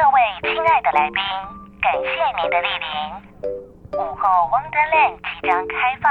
[0.00, 1.20] 各位亲爱的来宾，
[1.82, 2.08] 感谢
[2.40, 2.88] 您的莅临。
[4.00, 6.10] 午后 Wonderland 即将开放，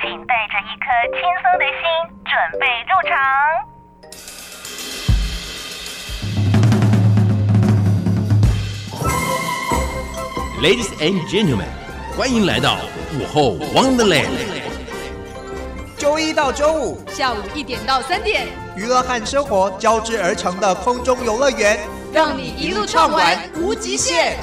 [0.00, 1.82] 请带着一颗轻松的心
[2.24, 3.18] 准备入场。
[10.62, 11.66] Ladies and gentlemen，
[12.16, 12.76] 欢迎来到
[13.18, 14.30] 午后 Wonderland。
[15.98, 18.46] 周一到周五下午一点到三点，
[18.76, 21.76] 娱乐和生活交织而成的空中游乐园，
[22.12, 24.36] 让你一路畅玩无极限。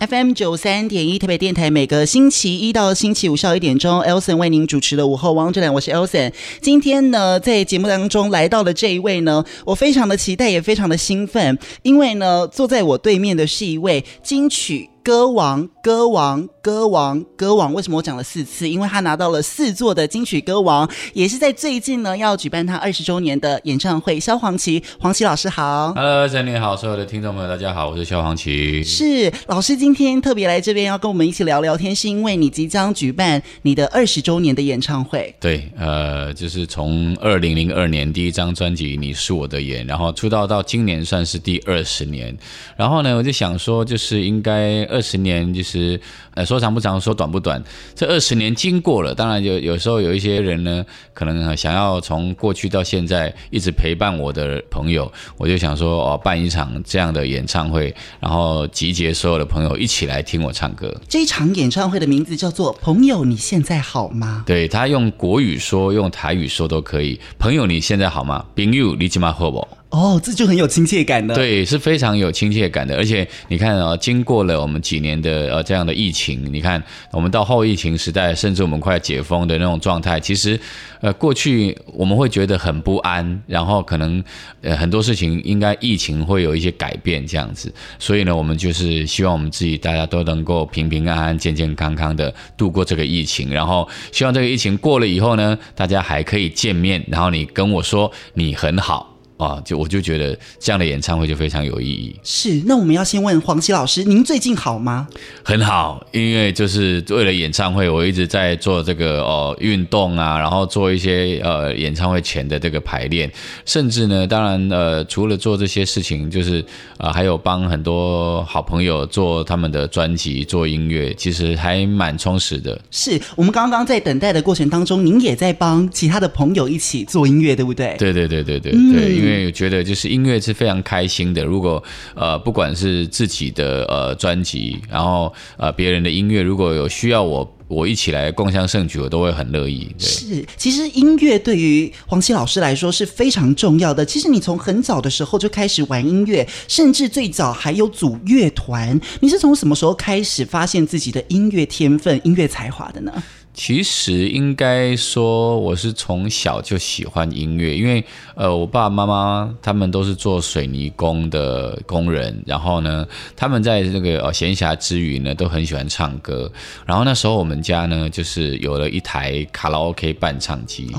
[0.00, 6.30] FM 九三点一特别电台，每个星期一到星期五下午一点钟，Elson 为您主持的午后汪志亮我是 Elson。
[6.60, 14.90] 今天呢，在节目当中来到的这一位呢，我非常的期待，也非常的兴奋，因为呢，坐在我对面的是一位金曲。
[15.04, 18.66] 歌王，歌王，歌王，歌王，为什么我讲了四次？
[18.66, 24.18] 因为他拿到了四座的金曲歌王，也是在最近呢要举办他二十周年的演唱会。
[24.18, 28.82] 萧煌奇，黄奇老师好，Hello，大家好，所有的听众朋友大家好，我是萧煌奇。
[28.82, 35.34] 是老师今天特别来这边要跟我们一起聊聊天，是因为你即将举办你的二十周年的演唱会。
[35.38, 42.34] 对，呃，就是从二零零二年第一张专辑《你是我的眼》，然后出道到今年算是第二十年。
[42.74, 44.93] 然后呢，我就想说，就是应该。
[44.94, 46.00] 二十年就是，
[46.34, 47.60] 呃，说长不长，说短不短。
[47.96, 60.94] 这二十年经过了，当然有有时候有一些人呢，可能想要从过去到现在一直陪伴我的朋友，我就想说，哦，办一场这样的演唱会，然后集结所有的朋友一起来听我唱歌。
[61.08, 64.42] 这一场演唱会的名字叫做《朋友，你现在好吗》？
[64.46, 67.18] 对，他用国语说，用台语说都可以。
[67.38, 68.44] 朋友，你现在好吗？
[68.54, 69.66] 朋友，你今嘛好不？
[69.94, 71.36] 哦，这就很有亲切感的。
[71.36, 72.96] 对，是非常有亲切感的。
[72.96, 80.58] 而且你看啊、哦，经过了我们几年的呃这样的疫情，你看我们到后疫情时代，甚至我们快解封的那种状态，其实
[81.00, 84.20] 呃过去我们会觉得很不安，然后可能
[84.62, 87.72] 呃很多事情应该疫情会有一些改变这样子。
[88.00, 99.13] 所以呢，我们就是希望我们自己大家都能够平平安安、健健康康的度过这个疫情，然后希望这个疫情过了以后呢，大家还可以见面，然后你跟我说你很好。
[99.36, 102.14] 啊，就我就觉得这样的演唱会就非常有意义。
[102.22, 105.08] 是，那我们要先问黄西老师，您最近好吗？
[105.42, 113.30] 很好，因为就是为了演唱会，我一直在做这个哦运动啊，然后做一些呃演唱会前的这个排练，
[113.64, 116.60] 甚至呢，当然呃除了做这些事情，就是
[116.96, 122.80] 啊、呃、还有帮很多好朋友做他们的专辑、做音乐，其实还蛮充实的。
[122.92, 127.96] 是我们刚刚在等待的过程当中，您也在帮其他的朋友一起做音乐，对不对？
[127.98, 128.72] 对对对对对对。
[128.72, 131.44] 嗯因为我觉得就是音乐是非常开心的。
[131.44, 131.82] 如果
[132.14, 139.94] 呃不管是自己的呃专辑，然后呃别人的音乐，如果有需要我我一起来共襄盛举，我都会很乐意。
[139.98, 144.04] 是，其实音乐对于黄西老师来说是非常重要的。
[144.04, 149.00] 其实你从很早的时候就开始玩音乐，甚至最早还有组乐团。
[149.20, 153.12] 你是从什么时候开始发现自己的音乐天分、音乐才华的呢？
[153.54, 158.04] 其实应该说，我是从小就喜欢音乐，因为
[158.34, 163.06] 呃，我爸爸妈妈他们都是做水泥工的工人，然后呢，
[163.36, 166.50] 他们在这个呃闲暇之余呢，都很喜欢唱歌。
[166.84, 170.92] 然后那时候我们家呢，就是有了一台卡拉 OK 伴唱机。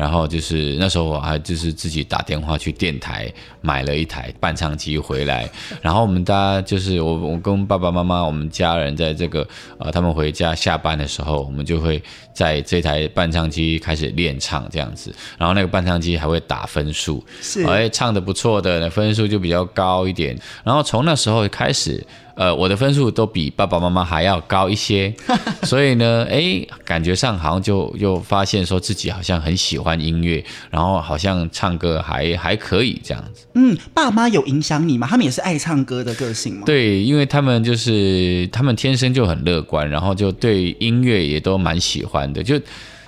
[0.00, 3.30] 然后就是那时候我还就是自己打电话去电台
[3.60, 5.46] 买了一台伴唱机回来，
[5.82, 9.46] 然后我们大家就是我我跟爸爸妈妈我们家人在这个
[9.76, 12.02] 呃他们回家下班的时候，我们就会
[12.32, 17.62] 在这台伴唱机开始练唱这样子，然后那个伴唱机还会打分数，是。
[17.66, 20.34] 哎唱的不错的那分数就比较高一点，
[20.64, 22.02] 然后从那时候开始。
[22.40, 25.14] 呃，我的分数都比爸爸妈妈还要高一些，
[25.64, 33.44] 所以呢，哎，感觉上好像就又发现说自己好像很喜欢音乐，然后好像唱歌还还可以这样子。
[33.56, 35.06] 嗯，爸妈有影响你吗？
[35.06, 36.62] 他们也是爱唱歌的个性吗？
[36.64, 42.58] 对，因为他们就是他们天生就很乐观，然后就对音乐也都蛮喜欢的，就。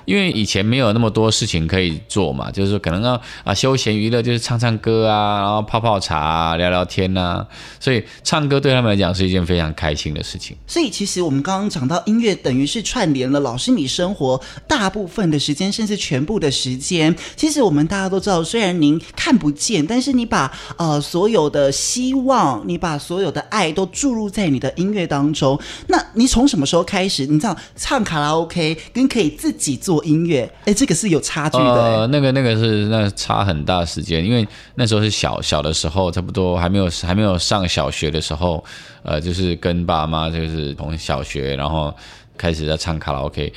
[0.04, 7.46] 因为以前没有那么多事情可以做嘛，就是可能要啊休闲娱乐就是唱唱歌啊，然后泡泡茶，聊聊天啊，
[7.78, 10.56] 所以唱歌对他们来讲是一件非常开心的事情。
[10.66, 17.14] 所以其实我们刚刚讲到音乐，等于是串联了老师你生活大部分的时间，甚至全部的时间。
[17.36, 25.58] 其实我们大家都知道，虽然您看不见，但是你把呃所有的希望，你把所有的爱都注入在你的音乐当中。
[25.86, 27.26] 那你从什么时候开始？
[27.26, 29.91] 你知道唱卡拉 OK 跟可以自己做。
[29.92, 31.64] 做音乐，哎，这个是有差距的。
[31.64, 34.46] 呃，那个那个是那差很大时间，因为
[34.76, 38.64] 那时候是小小的时候，差不多还没有还没有上小学的时候，
[39.02, 41.94] 呃，就是跟爸妈就是从小学，然后
[42.38, 43.52] 开始在唱卡拉 OK，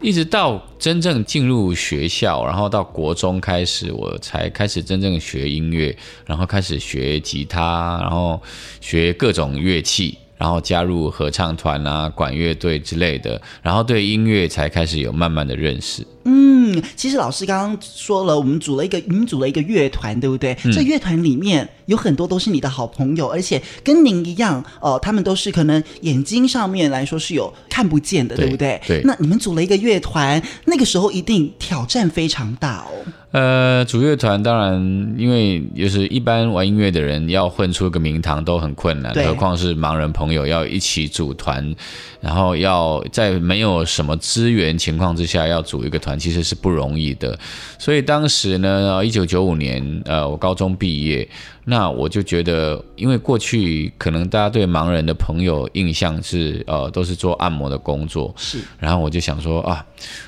[0.00, 8.40] 一直到真正进入学校，然后到国中开始，我才开始真正学音乐，然后开始学吉他，然后
[8.80, 10.16] 学各种乐器。
[10.40, 16.02] 然后加入合唱团啊、管乐队之类的，然后对音乐才开始有慢慢的认识。
[16.24, 20.56] 嗯，其实老师刚刚说了，我们组了一个，你们组了一个乐团，对不对？
[20.64, 28.80] 嗯、这乐团里面有很多都是你的好朋友，而且跟您一样，哦、呃，他们都是可能眼睛上面来说是有看不见的，对，对不对？
[28.86, 29.00] 对。
[29.04, 32.92] 那你们组了一个乐团，那个时候一定挑战非常大哦。
[33.32, 41.72] 呃，组乐团当然，因为就是一般玩音乐的人要混出一个名堂都很困难，何况是盲人朋友要一起组团，
[42.20, 47.36] 然后要在没有什么资源情况之下要组一个团，其实是不容易的。
[47.78, 51.26] 所以当时呢，一九九五年，呃，我高中毕业，
[51.64, 59.84] 那我就觉得，因为过去可能大家对盲人的朋友印象是，呃，都是做按摩的工作，是，然后我就想说啊，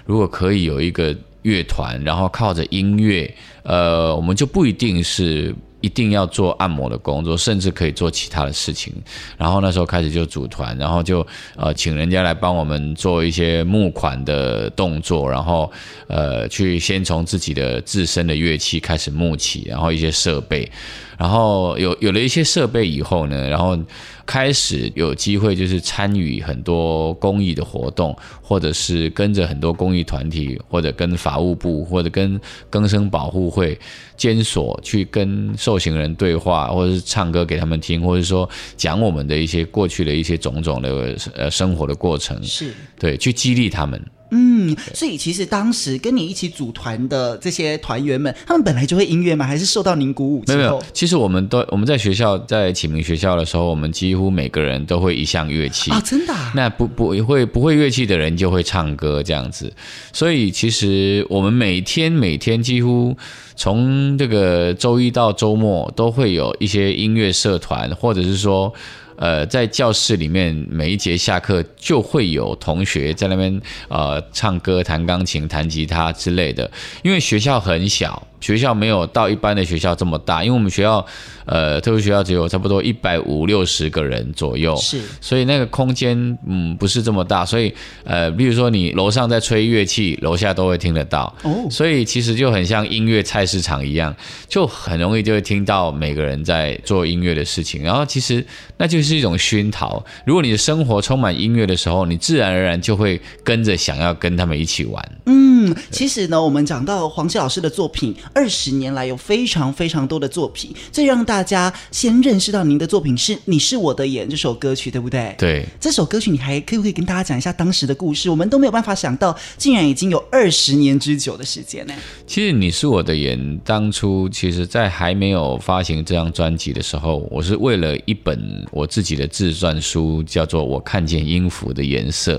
[0.07, 1.15] 如果可以有一个。
[1.43, 3.29] 乐团，然后靠着音乐，
[3.63, 8.93] 呃，我们就不一定是一定要做按摩的工作，甚至可以做其他的事情。
[9.37, 11.27] 然后那时候开始就组团，然后就
[11.57, 15.71] 呃请人家来帮我们做一些募款的动作，然后
[16.07, 20.71] 呃去先从自己的自身的乐器开始募起，然后一些设备，
[21.19, 23.79] 然后有有了一些设备以后呢，然后。
[24.27, 32.41] 开始有机会就是参与很多公益的活动，或者是跟着很多公益团体，或者跟法务部，或者跟
[32.71, 33.79] 更生保护会、
[34.17, 44.01] 监所去跟受刑人对话，或者是唱歌给他们听，或者说讲我们的一些过去的一些种种的呃生活的过程，是对，去激励他们。
[44.35, 49.45] 嗯，所以其实当时跟你一起组团的这些团员们，他们本来就会音乐吗？
[49.45, 50.43] 还是受到您鼓舞？
[50.47, 56.53] 没有，没有，其实我们都我们在学校在启明学校的时候，我们几乎每个人都会一项乐器啊，真的啊。
[56.55, 59.73] 那不不会不会乐器的人就会唱歌这样子，
[60.13, 63.17] 所以其实我们每天每天几乎
[63.57, 68.71] 从这个周一到周末都会有一些音乐社团，或者是说。
[69.17, 76.69] 呃，在教室里面，每一节下课就会有同学在那边呃唱歌、弹钢琴、弹吉他之类的，
[77.05, 78.27] 因为学校很小。
[78.43, 81.07] 学校没有到一般的学校这么大，因为我们学校，
[81.47, 86.17] 呃，特殊学校只有差不多一百五六十个人左右，是，所以那个空间，
[86.47, 87.73] 嗯，不是这么大，所以，
[88.05, 94.15] 呃，比如说你楼上在吹乐器，楼下都会听得到，哦，所以其实就很像音乐菜市场一样，
[94.49, 98.45] 就很容易就会听到每个人在做音乐的事情，然后其实
[98.77, 108.13] 那就是一种熏陶，如果你的生活充满音乐的时候，你自然而然就会跟着想要跟他们一起玩，嗯，其实呢，我们讲到黄玠老师的作品。
[108.35, 115.35] 二十年来有非常非常多的作品，最让大家先认识到您的作品是《你是我的眼》这首歌曲，对不对？
[115.39, 118.31] 对，这首歌曲你还可不可以跟大家讲一下当时的故事？
[118.31, 121.95] 我们都没有办法想到，竟然已经有二十年之久的时间呢。
[122.27, 132.37] 其实《你是我的眼》当初其实在还没有发行这张专辑的时候，我是为了一本我自己的自传书，叫做《我看见音符的颜色》，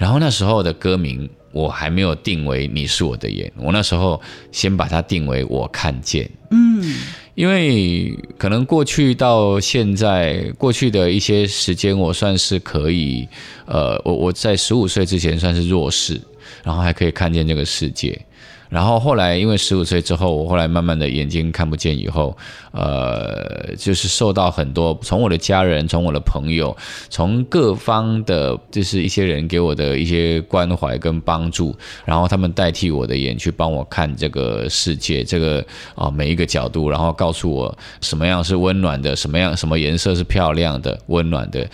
[0.00, 1.28] 然后那时候的歌名。
[1.52, 6.30] 我还没有定为你是我的眼，我那时候先把它定为我看见。
[6.52, 6.80] 嗯，
[7.34, 13.28] 因为可能过去到现在，过去的一些时间，我算是可以，
[13.66, 16.20] 呃，我我在十五岁之前算是弱势，
[16.62, 18.16] 然后还可以看见这个世界。
[18.70, 22.36] 然后后来，因为十五岁之后，我后来慢慢的眼睛看不见以后，
[22.70, 26.74] 呃，就是受到很多从我的家人、从我的朋友、
[27.08, 35.64] 从各方的，就是一些人给我的一些关怀跟帮助，然后他们代替我的眼去帮我看这个世界，这个
[35.96, 41.68] 啊、每一个角度，然后告诉我什么样是温暖的，什么样什么颜色是漂亮的、温暖的。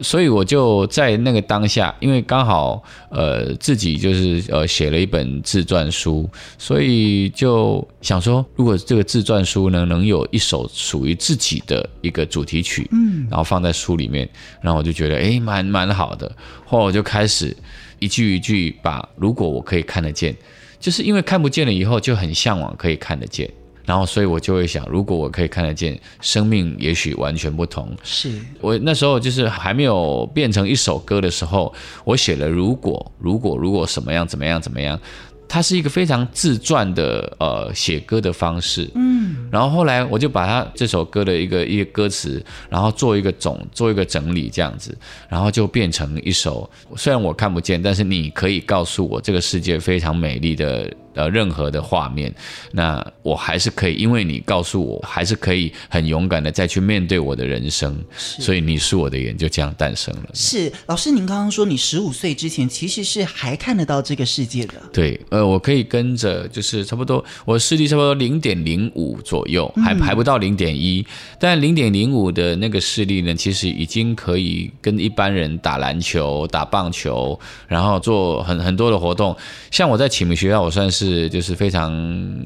[0.00, 14.28] 所以我就在那个当下，因为刚好呃自己就是呃写了一本自传书，所以就想说，如果这个自传书呢能有一首属于自己的一个主题曲，嗯，然后放在书里面，
[14.60, 16.30] 然后我就觉得哎蛮蛮好的，
[16.64, 17.56] 后来我就开始
[17.98, 20.36] 一句一句把如果我可以看得见，
[20.78, 23.50] 就是因为看不见了以后就很向往可以看得见。
[23.88, 27.90] 然后，所以我就会想，如果我可以看得见，生命也许完全不同。
[28.02, 28.30] 是
[28.60, 31.72] 我那时候就是还没有变成一首歌的时候，
[32.04, 35.00] 我写了如果，如果，如果什么样，怎么样，怎么样。
[35.48, 44.94] 它是一个非常自传的呃写歌的方式，嗯，然后后来我就把它这首歌的一个一个歌词，然后做一个总做一个整理这样子，
[45.30, 50.92] 然后就变成一首虽然我看不见，但是你可以告诉我这个世界非常美丽的。
[51.18, 52.32] 呃任何的画面，
[52.72, 57.94] 那我还是可以，因为你告诉我，还是可以很勇敢的再去面对我的人生。
[58.16, 60.30] 所以你是我的眼就这样诞生了。
[60.32, 64.74] 是老师，您刚刚说你十五岁之前其实是还看得到这个世界的。
[64.92, 71.04] 对，呃，我可以跟着，就是差不多我视力差不多零点零五左右，还还不到零点一，
[71.40, 79.36] 但零点零五的那个视力呢，其实已经可以跟一般人打篮球、打棒球，然后做很很多的活动。
[79.70, 81.92] 像我在启明学校，我算是就是非常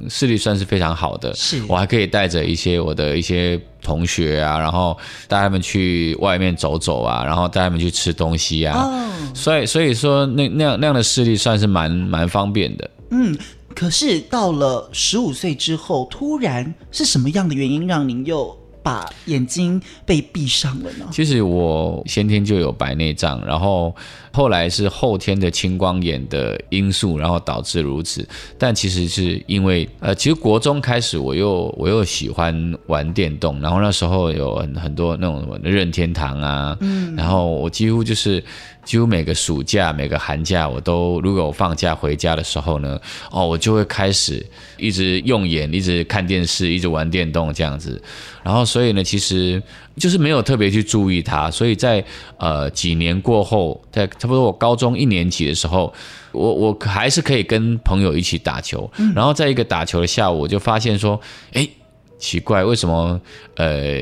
[0.08, 4.96] 视力算是非常好的，是我还可以带着一些我的一些同学啊，然后
[5.28, 8.78] 带他们去外面走走啊，然后带他们去吃东西啊。
[8.78, 12.90] 哦，所以所以说那那样那样的视力算是蛮蛮方便的。
[13.10, 13.36] 嗯，
[13.74, 18.56] 可是到了十五岁之后，突然是什么样的原因让您又？
[18.82, 21.06] 把眼睛被闭上了呢？
[21.12, 23.94] 其实我先天就有白内障，然后
[24.32, 28.26] 后来是后天的青光眼的因素，然后导致如此。
[28.58, 38.42] 但其实是因为呃，其实国中开始我又我又喜欢玩电动，然后那时候有很很多那种什么任天堂啊，嗯，然后我几乎就是。
[38.84, 44.44] 几乎每个暑假、每个寒假，我都如果我放假回家的时候呢，哦，我就会开始
[44.76, 48.00] 一直用眼，一直看电视，一直玩电动这样子。
[48.42, 49.62] 然后，所以呢，其实
[49.96, 51.50] 就是没有特别去注意它。
[51.50, 52.04] 所以在
[52.38, 55.92] 呃几年过后，在差不多我高中一年级的时候，
[56.32, 58.90] 我我还是可以跟朋友一起打球。
[59.14, 61.20] 然后在一个打球的下午，我就发现说，
[61.52, 61.68] 哎。
[62.22, 63.20] 奇怪，为什么
[63.56, 64.00] 呃，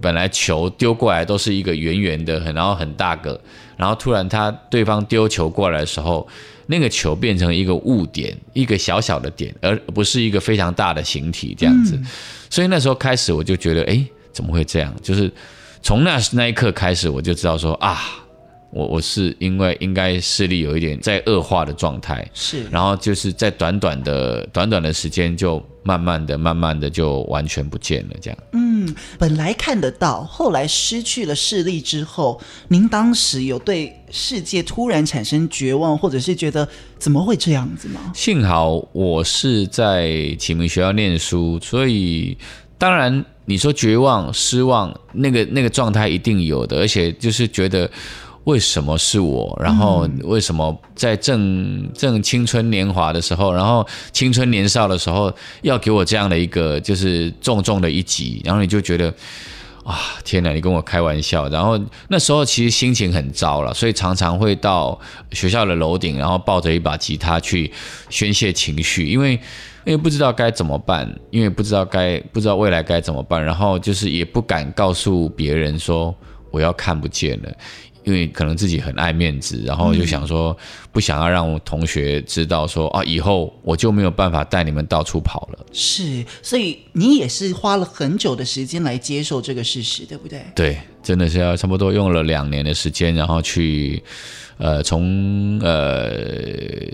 [0.00, 3.40] 本来球丢过来都是一个圆圆的，很然后很大个，
[3.76, 6.26] 然后突然他对方丢球过来的时候，
[6.66, 11.94] 那个球变成一个雾点，一个小小的点，而不是一个非常大的形体这样子。
[11.94, 12.04] 嗯、
[12.50, 14.92] 所以那时候开始我就觉得，哎，怎么会这样？
[15.00, 15.30] 就是
[15.80, 18.18] 从那那一刻开始，我就知道说啊。
[18.72, 28.38] 我我是因为应该视力有一点在恶化的状态，是，然后就是在短短的短短的时间就慢慢的慢慢的就完全不见了，这样。
[28.52, 36.66] 嗯，本来看得到，后来失去了视力之后，您当时有对世界突然产生绝望，或者是觉得
[36.98, 38.10] 怎么会这样子吗？
[38.14, 42.38] 幸好我是在启明学校念书，所以
[42.78, 47.90] 当然你说绝望、失望，那个那个状态一定有的，而且就是觉得。
[48.44, 49.56] 为什么是我？
[49.62, 55.32] 然后为什么在正正青春年华的时候，然后青春年少的时候，
[55.62, 58.42] 要给我这样的一个就是重重的一击？
[58.44, 59.14] 然后你就觉得
[59.84, 60.52] 啊，天哪！
[60.52, 61.48] 你跟我开玩笑。
[61.48, 64.98] 然后那时候其实心情很糟了，所以常常会到
[65.30, 67.72] 学校的楼顶，然后抱着一把吉他去
[68.10, 69.32] 宣泄情绪，因为
[69.84, 76.12] 因为不知道该怎么办，因为不知道该不知道未来该怎么办，然后就是也不敢告诉别人说
[76.50, 77.52] 我要看不见了。
[78.04, 80.56] 因为可能自己很爱面子，然后就想说
[80.90, 85.58] 不想要让我同学知道说啊，以后我就没有办法带你们到处跑了。
[85.72, 90.42] 是，所以你也是花了很久的时间来接受这个事实，对不对？
[90.54, 94.02] 对，真的是要差不多用了两年的时间，然后去。
[94.58, 96.10] 呃，从呃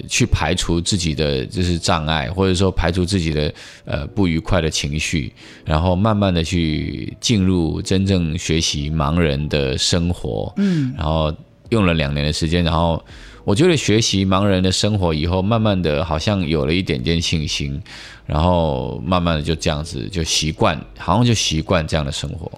[0.09, 3.53] 去排除自己的就是障碍，或者说排除自己的
[3.85, 5.33] 呃不愉快的情绪，
[5.65, 10.53] 然后慢慢的去进入真正学习盲人的生活。
[10.57, 11.35] 嗯，然后
[11.71, 13.05] 用了两年的时间，然后
[13.45, 17.81] 我觉得学习盲人的生活以后，慢慢的好像有了一点点信心，
[18.25, 22.51] 然后慢慢的就这样子就习惯，好像就习惯这样的生活。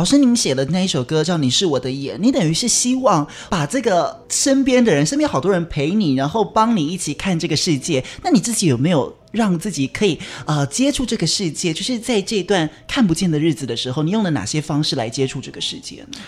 [0.00, 8.02] 老师，您写的那一首歌叫《你是我的眼》，你等于是希望把这个身边的人，身边好多人陪你，然后帮你一起看这个世界。
[8.24, 11.74] 那你自己有没有让自己可以呃接触这个世界？
[11.74, 16.18] 就是在这段看不见的日子的时候，你用了哪些方式来接触这个世界呢？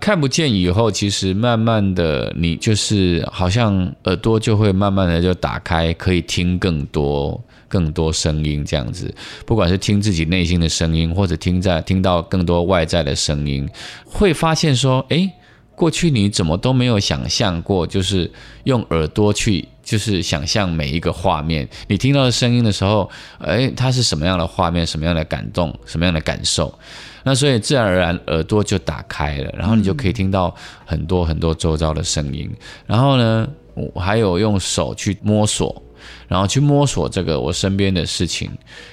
[0.00, 7.40] 看不见以后，其实慢慢的，你就是好像耳朵就会慢慢的就打开，可以听更多。
[7.70, 9.14] 更多声音这样子，
[9.46, 13.66] 不管是听自己内心的声音，或者听在听到更多外在的声音，
[14.04, 15.30] 会发现说，诶，
[15.76, 18.28] 过去你怎么都没有想象过，就是
[18.64, 21.66] 用耳朵去，就是想象每一个画面。
[21.86, 23.08] 你听到的声音的时候，
[23.38, 26.76] 诶，它是什么样的画面，什么样的感动，什么样的感受？
[27.22, 32.50] 那所以自然而然耳朵就打开了，然后你就可以听到很多很多周遭的声音。
[32.86, 33.48] 然后呢，
[33.94, 35.82] 还有用手去摸索。
[36.28, 38.50] 然后去摸索这个我身边的事情，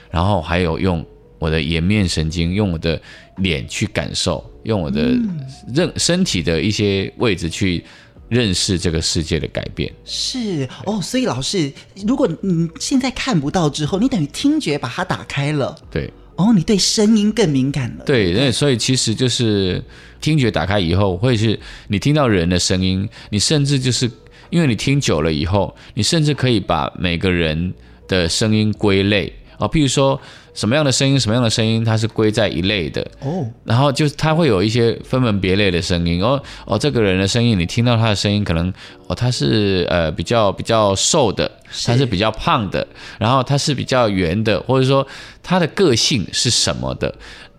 [0.10, 1.06] 然后还有用
[1.40, 3.00] 我的颜面神经，用我的
[3.38, 5.18] 脸去感受，用我的
[5.74, 7.84] 认身体的一些位置去
[8.30, 9.92] 认识这个世界的改变。
[10.06, 11.72] 是哦，所以老师，
[12.06, 15.76] 如果你现在看不到之后，你等于听觉把它打开了。
[15.92, 16.12] 对。
[16.38, 18.06] 哦，你对声音更敏感了。
[18.06, 19.84] 对，那所以其实就是
[20.22, 24.08] 听觉打开以后，会是你听到人的声音，你甚至就是
[24.50, 27.74] 因为你听久了以后，你甚至可以把每个人
[28.08, 30.20] 的声音归类啊，譬如说。
[30.58, 33.48] 什么样的声音，什么样的声音，它是归在一类的哦。
[33.63, 38.74] 然后就是它会有一些分门别类的声音哦哦，这个人的声音，你听到他的声音，可能
[39.06, 41.51] 哦他是呃比较比较瘦的，
[41.86, 42.88] 他是比较胖的，
[43.20, 45.06] 然后他是比较圆的，或者说
[45.44, 47.13] 他的个性是什么的，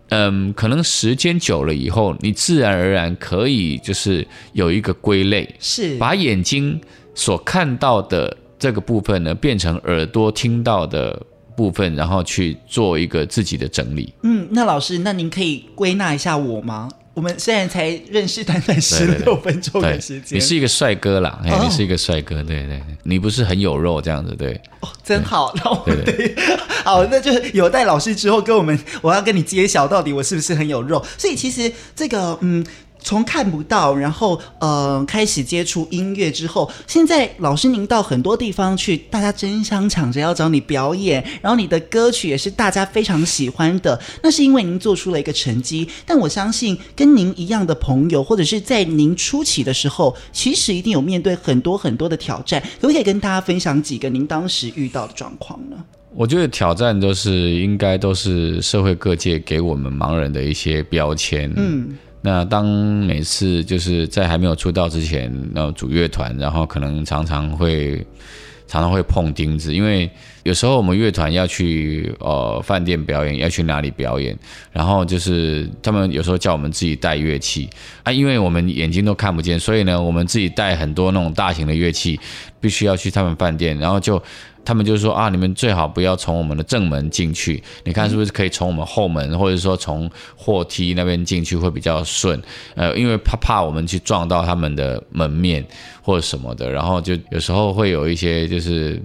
[0.09, 6.81] 嗯，可能时间久了以后，你自然而然可以就是有一个归类，是把眼睛
[7.15, 11.21] 所看到的这个部分呢，变成耳朵听到的。
[11.59, 14.15] 部分，然后去做一个自己的整理。
[14.23, 16.89] 嗯，那老师，那您可以归纳一下我吗？
[17.15, 24.61] 我们虽然才认识短短十六分钟的时间，你是一个帅哥啦，哦、你是一个帅哥，对对，你不是很有肉这样子，对。
[24.81, 26.45] 哦，真好，那我们对，对，对，
[26.85, 31.05] 好，那就是有待老师之后跟我们，我要跟你揭晓到底我是不是很有肉。
[31.17, 32.65] 所以其实这个，嗯。
[33.09, 45.89] 从看不到，然后呃开始接触音乐之后，现在老师您到很多地方去，大家争相抢着要找你表演，然后你的歌曲也是大家非常喜欢的，那是因为您做出了一个成绩。
[46.05, 55.77] 但我相信跟您一样的朋友，或者是在您初期的时候，其实一定有面对很多很多的挑战，可不可以跟大家分享几个您当时遇到的状况呢？
[56.15, 61.97] 我觉得挑战都是应该都是社会各界给我们盲人的一些标签，嗯。
[62.21, 68.05] 那当每次就是在还没有出道之前，然后组乐团，然后可能常常会
[68.67, 70.11] 常常会碰钉子，因为
[70.43, 74.37] 有时候我们乐团要去呃饭店表演，要去哪里表演，
[74.73, 77.71] 然后就是他们有时候叫我们自己带乐器
[78.03, 82.19] 啊，因为我们眼睛都看不见，所以呢，我们自己带很多那种大型的乐器，
[82.61, 84.23] 必须要去他们饭店，然后就。
[84.69, 92.39] 他们就说啊，你们最好不要从我们的正门进去，你看是不是可以从我们后门，或者说从货梯那边进去会比较顺？
[92.75, 95.67] 呃，因为怕怕我们去撞到他们的门面
[96.03, 99.03] 或者什么的，然后就有时候会有一些就是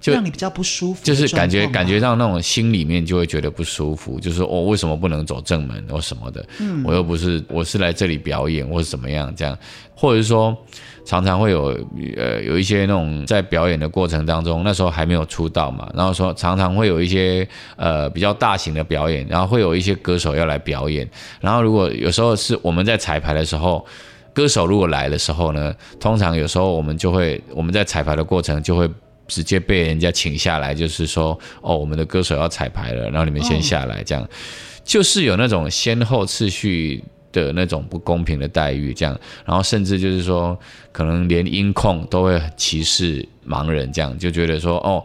[0.00, 6.44] 就让你比较不舒服，就是感觉感觉到那种心里面就会觉得不舒服，就是我哦，为什么不能走正门或什么的？
[6.60, 9.58] 嗯，我又不是我是来这里表演或者怎么样这样，
[9.94, 10.56] 或者是说。
[11.04, 11.68] 常常会有
[12.18, 21.08] 呃有一些那种在表演的过程当中，那时候还没有出道嘛，然后说常常会有一些呃比较大型的表演，然后会有一些歌手要来表演，
[21.40, 23.82] 然后如果有时候是我们在彩排的时候，
[24.34, 28.86] 歌手如果来的时候呢，通常有时候我们就会我们在彩排的过程就会
[29.28, 34.28] 直接被人家请下来，就是说哦我们的歌手要彩排了，然后你们先下来，这样
[34.82, 37.04] 就是有那种先后次序。
[37.30, 40.58] 的那种不公平的待遇，这样，然后甚至就是说，
[40.90, 45.04] 可能连音控都会歧视盲人，这样就觉得说，哦，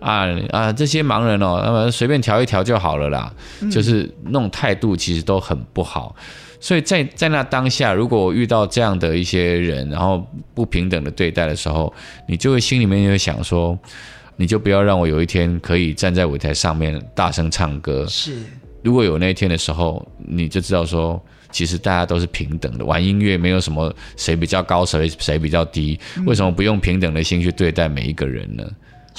[0.00, 3.32] 啊啊，这些盲人哦，那么随便调一调就好了啦，
[3.70, 6.14] 就是那种态度其实都很不好。
[6.60, 11.92] 所以在在那当下，如果我遇到这样的一些人，然后不平等的对待的时候，
[12.28, 13.76] 你就会心里面就会想说，
[14.36, 18.06] 你就不要让我有一天可以站在舞台上面大声唱歌。
[18.06, 18.42] 是，
[18.82, 21.20] 如果有那一天的时候，你就知道说。
[21.52, 28.64] 其实大家都是平等的，玩音乐没有什么谁比较高，谁谁比较低，为什么不用平等的心去对待每一个人呢？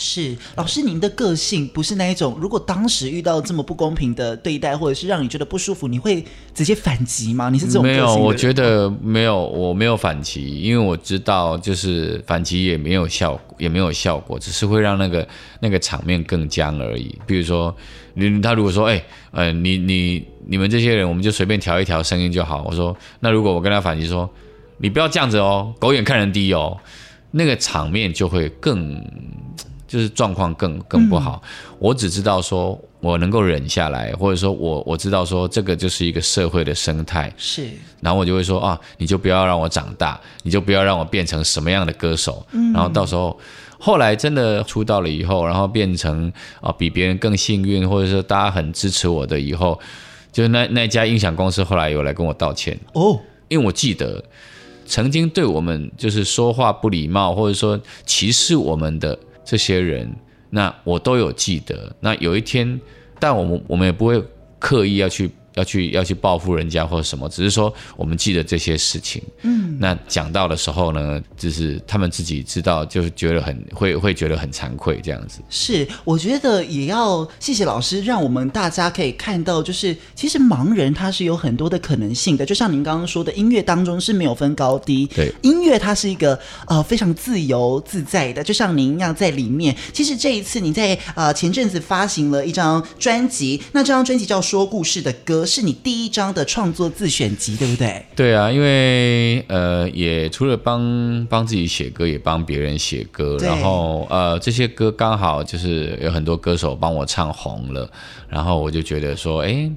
[0.02, 7.50] 是老师，您的个性不是那一种，如果当时遇到这么不公平的对待，或者是让你觉得不舒服，你会直接反击吗？
[7.50, 7.84] 你是这种？
[7.84, 15.28] 没有，我觉得没有，我没有反击，因为我知道就是反击也没有效果，也没有效果，只是会让那个
[15.60, 17.16] 那个场面更僵而已。
[17.28, 17.74] 比如说，
[18.16, 22.66] 你他如果说，哎，呃，你你你们这些人，我们就随便调一调声音就好。
[22.68, 24.28] 我说，那如果我跟他反击说，
[24.80, 26.76] 你不要这样子哦，狗眼看人低哦，
[27.30, 29.00] 那个场面就会更。
[29.92, 37.68] 就是状况更更不好，嗯，我只知道说我能够忍下来，或者说我我知道说这个就是一个社会的生态，是，
[38.00, 43.38] 然后我就会说啊，你就不要让我长大，你就不要让我变成什么样的歌手，嗯，然后到时候
[43.78, 49.78] 后来真的出道了以后，然后变成啊比别人更幸运，或者说大家很支持我的以后，
[50.32, 54.24] 就是那那家音响公司后来有来跟我道歉哦，因为我记得
[54.86, 59.20] 曾经对我们就是说话不礼貌，或者说歧视我们的。
[59.52, 60.10] 这些人，
[60.50, 61.94] 那我都有记得。
[62.00, 62.80] 那有一天，
[63.20, 64.24] 但我们我们也不会
[64.58, 69.22] 刻意要去要去要去报复人家或者什么，只是说我们记得这些事情。
[69.42, 75.40] 嗯，那讲到的时候呢，就是他们自己知道，就是觉得很会会觉得很惭愧这样子。
[75.50, 82.46] 是，我觉得也要谢谢老师，让我们大家可以看到，就是其实盲人他是有很多的可能性的。
[82.46, 89.76] 就像您刚刚说的，音乐当中是没有分高低，对，音乐它是一个呃非常自由自在的，就像您一样在里面。
[89.92, 95.40] 其实这一次你在呃前阵子发行了一张专辑，那这张专辑叫《说故事的歌》。
[95.46, 98.06] 是你第一张的创作自选集，对不对？
[98.16, 107.90] 对啊，因为呃，也除了帮帮自己写歌，也帮别人写歌，然后呃，这些歌刚好就是有很多歌手帮我唱红了，
[108.30, 109.70] 然后我就觉得说，哎，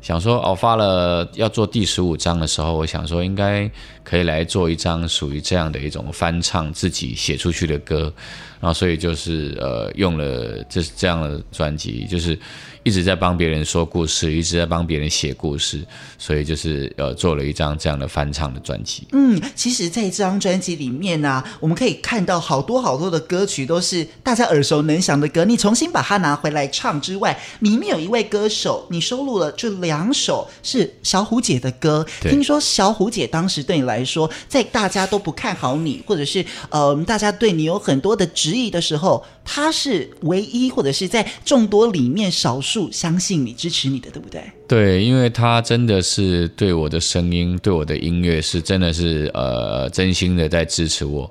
[0.00, 3.70] 想说哦，发了要做第十五章的时候，我想说应该
[4.02, 8.12] 可以来做一张属于这样的一种翻唱自己写出去的歌，
[8.60, 12.38] 然后所以就是呃，用了这这样的专辑，就是。
[12.82, 15.80] 一直在帮别人说故事，一直在帮别人写故事，
[16.18, 19.06] 所以就是呃做了一张这样的翻唱的专辑。
[19.12, 25.44] 嗯，其实，在这张专辑里面呢、啊，我们可以看到好多好多的歌曲都是大家耳熟能详的歌。
[25.44, 32.04] 你重新把它拿回来唱之外，里面有一位歌手，你收录了这两首是小虎姐的歌。
[32.22, 42.60] 听说小虎姐当时对你来说，在大家都不看好你，或者是呃大家对你有很多的质疑的时候，她是唯一，或者是在众多里面少
[42.90, 44.42] 相信你，支持你的，对不对？
[44.68, 51.30] 对，因为他真的是对我的声音，对我的音乐是真的是呃真心的在支持我。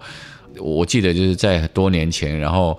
[0.58, 2.77] 我记得就是在多年前，然后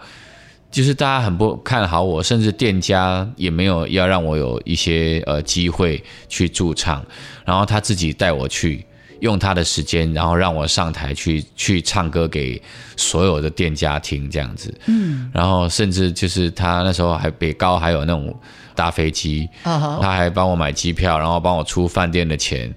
[0.70, 7.05] 就是大家很不看好我，甚至店家也没有要让我有一些呃机会去驻唱，
[7.44, 8.85] 然后他自己带我去。
[9.22, 12.61] 用他的时间，然后让我上台去去唱歌给
[12.96, 14.74] 所有的店家听，这样子。
[14.87, 18.35] 嗯，然后甚至就是他那时候还北高还有那种
[18.74, 22.74] 搭飞机，他还帮我买机票，然后帮我出饭店的钱。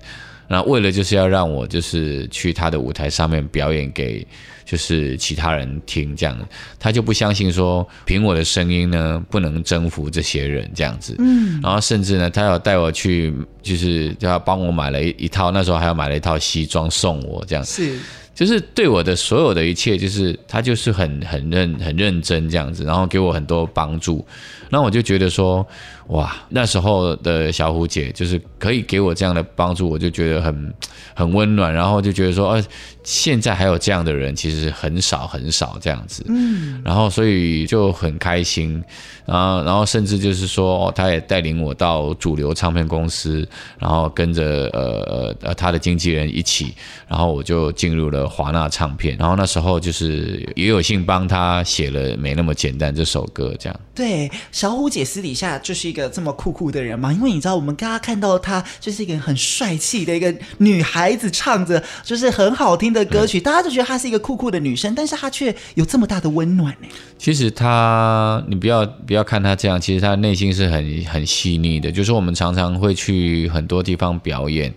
[0.47, 4.25] 那为了就是要让我就是去他的舞台上面表演给
[4.65, 6.37] 就是其他人听这样，
[6.79, 17.63] 他就不相信说凭我的声音呢不能征服这些人这样子，嗯，然后甚至呢他要带我去就是就要帮我买了一一套，那时候还要买了一套西装送我这样。
[17.63, 17.99] 子，是。
[18.35, 24.25] 就是对我的所有的一切，就是他就是很很认很认真这样子，然后给我很多帮助，
[24.69, 25.65] 那我就觉得说，
[26.07, 30.73] 哇，那时候的小虎姐就是可以给我这样的帮助，我就觉得很
[31.15, 32.63] 很温暖，然后就觉得说，呃，
[33.03, 38.83] 现在还有这样的人，其实很少很少这样子，嗯，然后所以就很开心，
[39.25, 43.47] 然后然后甚至就是说，哦，他也带领我到主流唱片公司，
[43.79, 46.75] 然后跟着呃呃他的经纪人一起，
[47.07, 48.25] 然后我就进入了。
[48.35, 53.79] 华纳唱片，然后那时候就是也有幸帮他写了《没那么简单》这首歌，这样。
[53.93, 66.87] 对，小虎姐私底下就是一个这么酷酷的人嘛，因为你知道，我们刚刚看到她就是一个很帅气的一个女孩子，唱着就是很好听的歌曲，嗯、大家就觉得她是一个酷酷的女生，但是她却有这么大的温暖呢。
[67.17, 71.89] 其实她，你不要不要看她这样，其实她内心是很很细腻的。
[71.91, 74.73] 就是我们常常会去很多地方表演。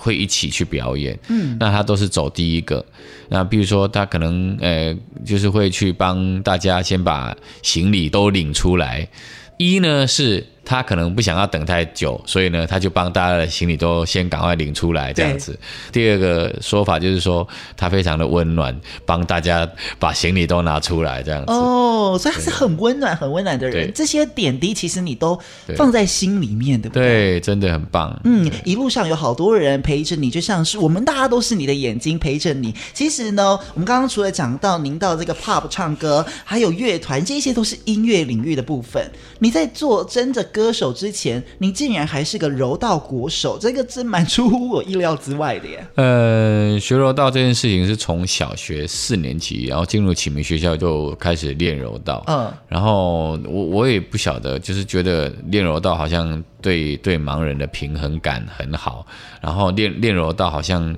[0.00, 2.86] 会一起去表演，嗯，那他都是走第一个。
[3.30, 9.08] 那比如说他可能呃，就是会去帮大家先把行李都领出来。
[9.56, 10.46] 一呢是。
[10.68, 15.58] 他可能不想要等太久，所以呢，他就帮大家的行李都先赶快领出来，这样子。
[15.90, 19.66] 第二个说法就是说，他非常的温暖，帮大家
[19.98, 21.50] 把行李都拿出来，这样子。
[21.50, 23.90] 哦，所以他是很温暖、很温暖的人。
[23.94, 25.40] 这些点滴其实你都
[25.74, 27.08] 放在心里面，对不对？
[27.08, 28.14] 对，真的很棒。
[28.24, 32.74] 嗯，一路上有好多人陪着你，就像是我们大家都是你的眼睛陪着你。
[32.92, 39.10] 其实呢，我们刚刚除了讲到您到这个 pop 唱歌，还有乐团，这些都是音乐领域的部分。
[39.38, 40.46] 你在做真的。
[40.58, 45.86] 歌手之前，你竟然还是个柔道国手，这个真蛮出乎我意料之外的耶。
[45.94, 52.24] 呃，学柔道这件事情是从小学四年级，然后进入启明学校就开始练柔道。
[52.26, 59.06] 嗯，然后我我也不晓得，就是觉得练柔道好像对对盲人的平衡感很好，
[59.40, 60.96] 然后练练柔道好像。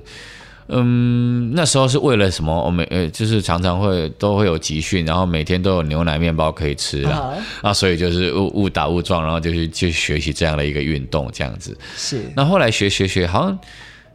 [0.71, 2.63] 嗯，那时候是为了什么？
[2.63, 11.77] 我们呃，就是常常会都会有集训，然后每天都有牛奶面包可以吃啊，啊，所以就是误误打误撞，然后就去去学习这样的一个运动，这样子。
[11.95, 12.31] 是。
[12.35, 13.59] 那后来学学学，好像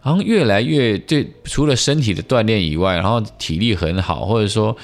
[0.01, 4.77] 好像越来越对，除了身体的锻炼以外，然后体力很好，或者说。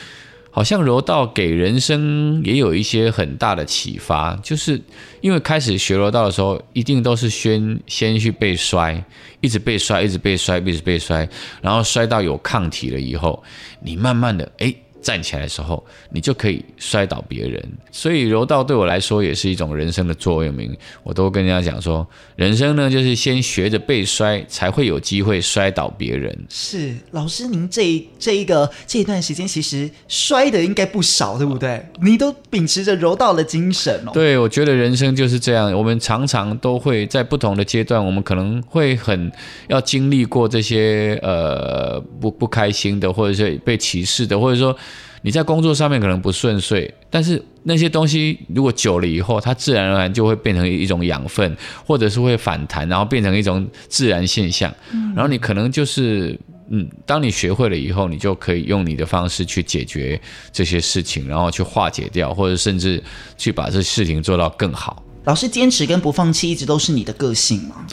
[0.54, 4.78] 好像柔道给人生也有一些很大的启发，就是
[5.22, 9.02] 因为开始学柔道的时候，一定都是先先去被摔，
[9.40, 11.26] 一直被摔，一直被摔，一直被摔，
[11.62, 13.42] 然后摔到有抗体了以后，
[13.80, 17.62] 你慢慢的，哎，站起来的时候，你就可以摔倒别人。
[17.90, 20.74] 所以柔道对我来说也是一种人生的座右铭。
[21.02, 26.46] 我都跟人家讲说，人生呢就是先学着被摔，才会有机会摔倒别人。
[26.48, 31.84] 是老师，您这这一个这一段时间其实摔的应该不少，对不对？
[32.00, 34.10] 你都秉持着柔道的精神哦。
[34.14, 35.72] 对，我觉得人生就是这样。
[35.72, 39.30] 我们常常都会在不同的阶段，我们可能会很
[39.68, 44.76] 要经历过这些呃不不开心的，或者是被歧视的，或者说。
[45.22, 54.74] 你在工作上面可能不顺遂，但是那些东西如果久了以后，它自然而然就会变成一种养分，或者是会反弹，然后变成一种自然现象。
[55.14, 56.38] 然后你可能就是，
[56.70, 60.20] 嗯，当你学会了以后，你就可以用你的方式去解决
[60.52, 63.02] 这些事情，然后去化解掉，或者甚至
[63.38, 65.02] 去把这事情做到更好。
[65.24, 67.86] 老师坚持跟不放弃一直都是你的个性吗？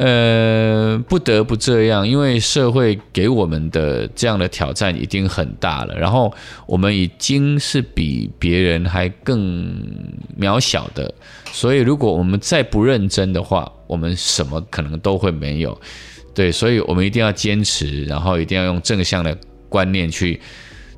[0.00, 6.32] 呃，不得不这样，因为社会给我们的这样的挑战已经很大了，然后
[6.64, 9.70] 我们已经是比别人还更
[10.40, 11.12] 渺小的，
[11.52, 15.78] 所以如果我们再不认真的话，我们什么可能都会没有。
[16.32, 19.36] 对，所以我们一定要坚持，然后一定要用正向的
[19.68, 20.40] 观念去。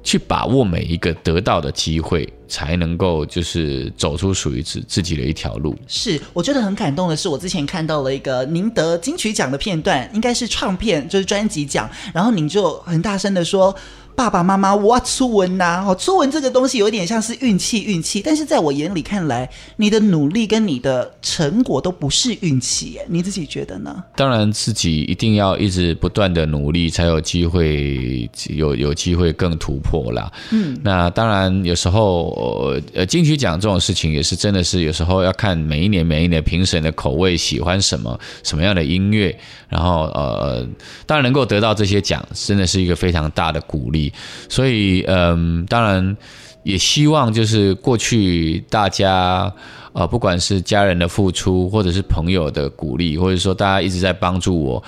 [0.03, 5.77] 去把握每一个得到的机会，才能够就是走出属于自自己的一条路。
[5.87, 13.75] 是，我觉得很感动的是，我之前看到了一个您得金曲奖的片段，应该是唱片，就是专辑奖，然后您就很大声的说。
[14.14, 15.85] 爸爸妈妈，我初吻呐！
[15.87, 18.20] 哦，初吻这个东西有点像是运气，运气。
[18.20, 24.05] 但是在我眼里看来，你的努力跟你的成果都不是运气，你自己觉得呢？
[24.14, 30.31] 当然，自己一定要一直不断的努力，才有机会有有机会更突破啦。
[30.51, 39.37] 嗯，那当然，有时候呃，金曲奖这种事情也是真的是有时候要看每一年每一年评审的口味，喜欢什么什么样的音乐，
[39.68, 40.66] 然后呃，
[41.07, 44.02] 当然能够得到这些奖，真的是一个非常大的鼓励。
[44.49, 46.17] 所以，嗯，当然
[46.62, 49.53] 也希望就是过去大家，
[49.93, 54.83] 呃，不管是家人的付出，或者是朋友的鼓励，或者说大家一直在帮助我，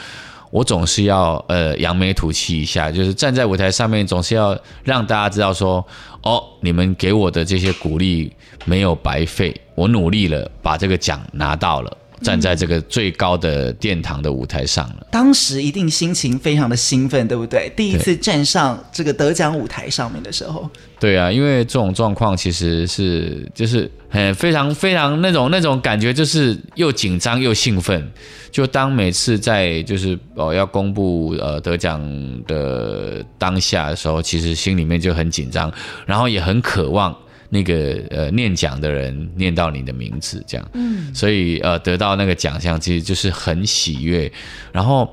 [0.51, 5.85] 我总是要呃扬眉吐气一下，就是站在舞台上面，总是要让大家知道说，
[6.23, 8.33] 哦，你们给我的这些鼓励
[8.65, 11.97] 没有白费，我努力了，把这个奖拿到了。
[12.25, 17.71] 站在这个最高的殿堂的舞台上了，嗯，当时一定心情非常的兴奋，对不对？
[17.77, 28.11] 第一次站上这个得奖舞台上面的时候，对啊，因为这种状况其实是就是很非常非常那种那种感觉，就是又紧张又兴奋。
[28.51, 32.01] 就当每次在就是哦要公布呃得奖
[32.47, 35.73] 的当下的时候，其实心里面就很紧张，
[36.07, 37.15] 然后也很渴望。
[37.51, 44.31] 那个呃，念奖的人念到你的名字，这样，嗯，所以呃，得到那个奖项其实就是很喜悦。
[44.73, 45.13] 然后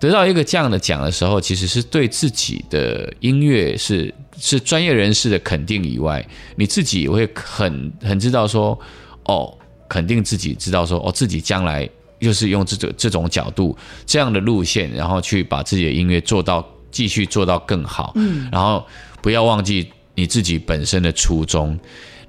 [0.00, 8.78] 得到一个这样的奖的时候，其实是对自己的音乐是是专业人士的肯定以外，你自己也会很很知道说，
[9.24, 9.56] 哦，
[9.88, 18.84] 肯定自己知道说，哦，自己将来就是用这种这种角度这样的路线，然后去把自己的音乐做到继续做到更好，嗯，然后
[19.22, 19.92] 不要忘记。
[20.20, 21.78] 你自己本身的初衷，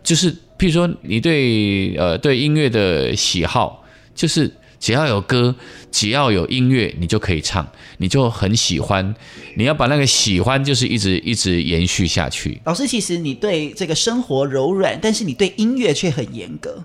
[0.02, 3.84] 就是譬如说，你对呃对音乐的喜好，
[4.16, 4.50] 就是
[4.80, 5.54] 只要有歌，
[5.92, 9.14] 只要有音乐，你就可以唱，你就很喜欢。
[9.58, 12.62] 你要把那个喜欢，就是一直一直延续下去。
[12.64, 16.82] 老师，其实你对这个生活柔软，但是你对音乐却很严格。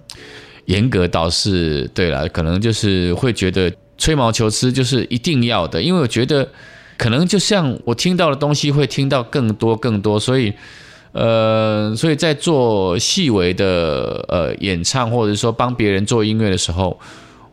[0.64, 6.51] 严格倒是对了，可能就是会觉得吹毛求疵，就是一定要的，因为我觉得
[6.99, 10.53] 可能就像我听到的东西会听到更多更多，所以。
[11.18, 17.00] 呃，所以在做细微的呃演唱，或者说帮别人做音乐的时候，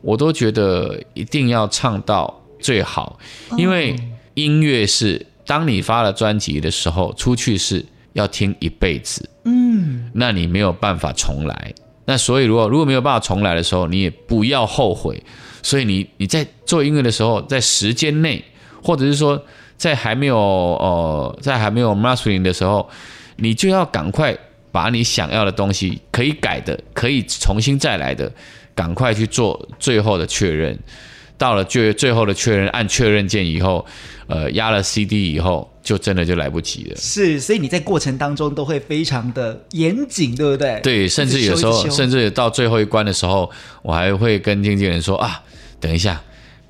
[0.02, 3.17] 我都觉得一定要唱到最好，
[3.58, 3.95] 因为
[4.34, 11.73] 音乐是当你发了专辑的时候，出去是要听一辈子，嗯，那你没有办法重来。
[12.04, 15.23] 那所以如果如果没有办法重来的时候，你也不要后悔。
[15.62, 18.43] 所以你你在做音乐的时候，在时间内，
[18.84, 19.41] 或者是说
[19.78, 22.89] 在还没有呃在还没有 mastering 的时候。
[23.38, 24.38] 你就要赶快
[24.72, 28.32] 把你想要的东西可以改的、可以重新再来的，
[28.74, 30.78] 赶快去做最后的确认。
[31.36, 33.86] 到了最最后的确认，按确认键以后，
[34.28, 36.96] 呃，压了 CD 以后，就真的就来不及了。
[36.96, 40.80] 是，所以你在过程当中都会非常的严谨，对不对？
[40.82, 43.50] 对，甚至有时候，甚至到最后一关的时候，
[43.82, 45.41] 我还会跟经纪人说啊，
[45.82, 46.22] 等一下，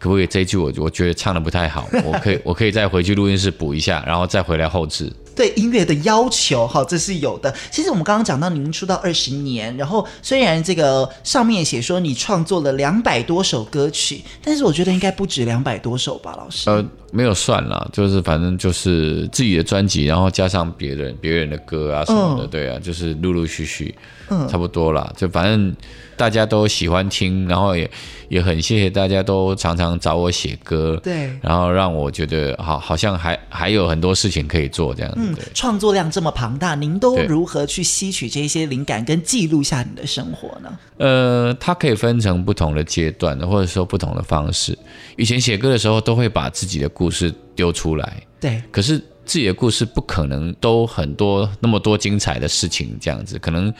[0.03, 5.09] 可不可以这一句我我觉得唱的不太好， 我可以我可以再回去录音室补一下，然后再回来后置。
[5.33, 7.51] 对音乐的要求，哈，这是有的。
[7.71, 16.69] 其实我们刚刚讲到您出道二十年，然后虽然这个上面写说你创作了两百多首歌曲，但是我觉得应该不止两百多首吧，老师？
[16.69, 23.95] 呃，没有算了，就是反正就是自己的专辑，然后加上别人别人的歌啊什么的，嗯、对啊，就是陆陆续续，
[24.29, 25.73] 嗯，差不多啦，就反正。
[26.15, 27.89] 大家都喜欢听，然后也
[28.29, 35.19] 也很谢谢大家都常常找我写歌，对，然后让我觉得好，好像还还有很多事情可以做这样子。
[35.19, 40.79] 嗯，创作量这么庞大，您都如何去吸取这些灵感跟记录下你的生活呢？
[40.97, 44.77] 呃，它可以分成不同的阶段，或者说不同的方式。
[45.17, 53.73] 以前写歌的时候，都会把自己的故事丢出来，对，可是自己的故事不可能都很多那么多精彩的事情这样子，可能。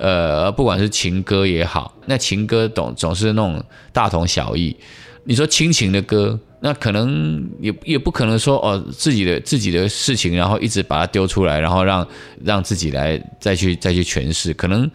[0.00, 4.74] 呃，不管是情歌也好，那情歌总总是那种大同小异。
[5.24, 12.08] 你说亲情的歌，那可能也也不可能说哦，自己的自己的事情，然后一直把它丢出来，然后让
[12.42, 14.54] 让自己来再去再去诠释。
[14.54, 14.90] 可能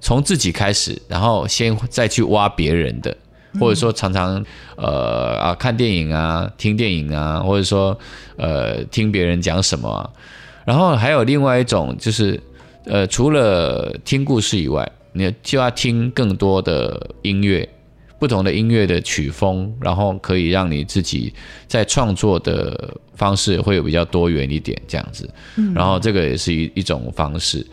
[0.00, 3.14] 从自己开始，然后先再去挖别人的，
[3.60, 4.42] 或者说常常
[4.76, 7.96] 呃啊看电影啊，听电影啊，或者说
[8.38, 10.08] 呃听别人讲什么啊，
[10.64, 12.40] 然后还有另外一种就是。
[12.84, 17.68] 呃，除了听故事以外，你就要听更多的音乐，
[18.18, 21.32] 不同的音乐的曲风，然后可以让你自己
[21.68, 25.28] 在创作的方式会有比较多元一点这样子。
[25.74, 27.64] 然后这个也是一一种方式。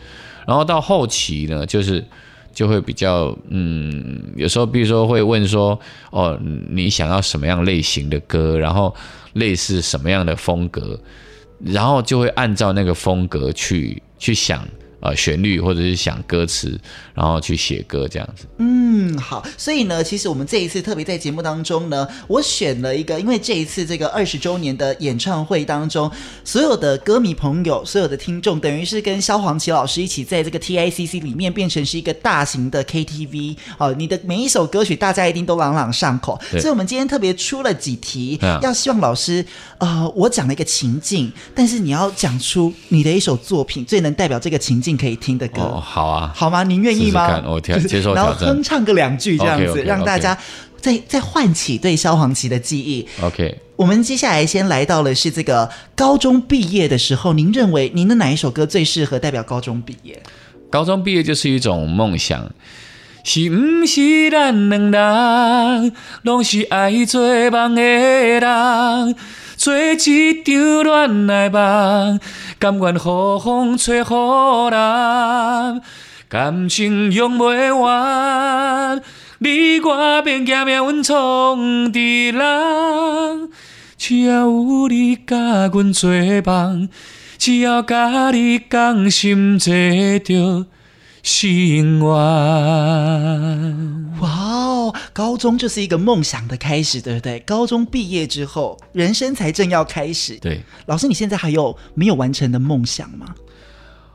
[0.46, 2.04] 然后到后期呢，就是
[2.52, 5.78] 就会比较，嗯，有时候比如说会问说，
[6.10, 8.94] 哦，你想要什么样类型的歌，然后
[9.32, 11.00] 类似什么样的风格，
[11.64, 14.64] 然后就会按照那个风格去去想。
[15.00, 16.78] 呃，旋律或者是想歌词，
[17.14, 18.44] 然后去写歌这样子。
[18.58, 19.46] 嗯，好。
[19.56, 26.10] 所以呢，其实我们这一次特别在节目当中呢，我选了一个，因为这一次这个二十周年的演唱会当中，
[26.44, 33.56] 所有的歌迷朋友、所有的听众，等于是跟萧煌奇老师一起在这个 TICC 里面变成是一个大型的 KTV。
[33.78, 36.38] 哦，你的每一首歌曲，大家一定都朗朗上口。
[36.50, 39.42] 所以，我们今天特别出了几题，要希望老师，
[39.78, 44.89] 呃，我讲了一个情境，但是你要讲出你的一首作品最能代表这个情境。
[44.96, 46.62] 可以听的歌，哦，好啊，好吗？
[46.62, 47.28] 您愿意吗？
[47.28, 49.84] 试试我接受然后哼唱个两句这样子，okay, okay, okay.
[49.84, 50.36] 让大家
[50.80, 53.06] 再再唤起对萧煌奇的记忆。
[53.22, 60.22] OK，我们接下来先来到的是这个高中毕业的时候，您认为您的哪一首歌最适合代表高中毕业？
[60.70, 62.50] 高中毕业就是一种梦想，
[63.24, 69.16] 是不是咱两人拢是爱做梦的人？
[69.60, 72.18] 做一场恋爱梦，
[72.58, 74.04] 甘愿予风吹予
[74.70, 75.82] 淋，
[76.30, 79.02] 感情用未完，
[79.40, 83.50] 你我免惊命运冲伫人，
[83.98, 86.10] 只要有你甲阮做
[86.42, 86.88] 伴，
[87.36, 90.64] 只要甲你同心坐着。
[91.22, 92.04] 心愿，
[94.20, 94.94] 哇哦！
[95.12, 97.38] 高中就是一个梦想的开始，对不对？
[97.40, 100.36] 高中毕业之后，人生才正要开始。
[100.38, 103.34] 对，老师，你现在还有没有完成的梦想吗？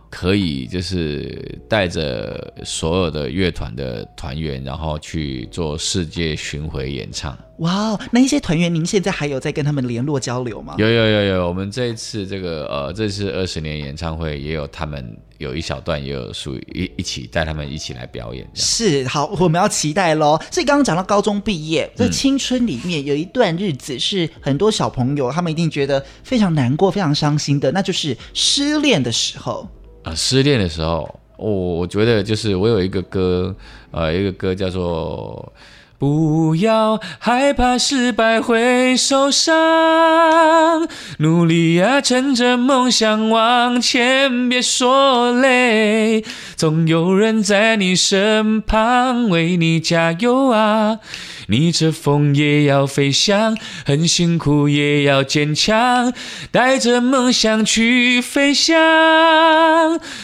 [0.10, 7.38] 可以，就是带着所有的乐团的团员，然后去做世界巡回演唱。
[7.60, 10.76] 哇哦，那一些团员，您现在还有在跟他们联络交流吗？
[10.78, 18.46] 有有有有，我们这一次这个呃，这次二十年演唱会也有他们有一小段，也有属于一一起带他们一起来表演。
[18.54, 20.38] 是，好，我们要期待喽。
[20.52, 29.66] 所以刚刚讲到高中毕业，在青春里面有一段日子是很多小朋友他们一定觉得非常难过、非常伤心的，那就是失恋的时候。
[30.04, 33.56] 啊，失恋的时候，我、哦、我觉得就是我有一个歌，
[33.92, 35.54] 呃，一个歌叫做
[35.98, 39.56] 《不要害怕失败会受伤》，
[41.20, 46.24] 努力啊，趁着梦想往前，别说累，
[46.58, 51.00] 总有人在你身旁为你加油啊。
[51.48, 56.14] 逆着风也要飞翔，很辛苦也要坚强，
[56.52, 58.76] 带着梦想去飞翔，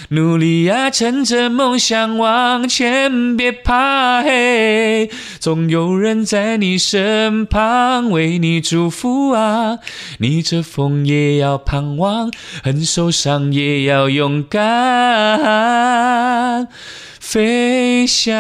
[0.09, 9.79] 努力啊，趁着梦想往前，别怕黑，总有人在你身旁为你祝福啊！
[10.19, 12.31] 逆着风也要盼望，
[12.63, 14.61] 很受伤也要勇敢。
[17.21, 18.35] 飞翔，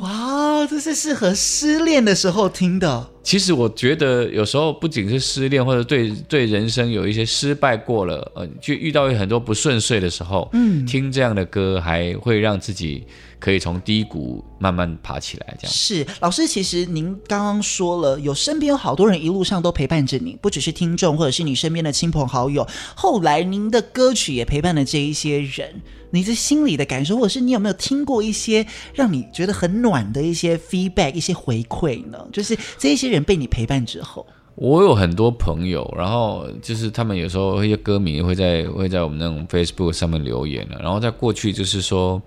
[0.00, 3.10] 哇，这是适合失恋的时候听的。
[3.22, 13.06] 其实我觉得有时候不仅是失恋，或者对对人生有一些失败过了，呃，就遇到很多不顺遂的时候，嗯，听这样的歌还会让自己
[13.38, 15.54] 可以从低谷慢慢爬起来。
[15.60, 22.66] 这样是老师，其实您刚刚说了，有身边有好多人一路上都陪伴着你，不只是听众，或者是你身边的亲朋好友。
[22.94, 25.82] 后来您的歌曲也陪伴了这一些人。
[26.10, 32.18] 你这心里的感受，或者是你有没有听过一些让你觉得很暖的一些 feedback、一些回馈呢？
[32.32, 42.20] 就是这一些人被你陪伴之后，我有很多朋友，然后就是他们有时候一些歌迷会在会在我们那种 Facebook 上面留言了，然后在过去就是说。